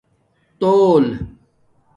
تول 0.59 1.03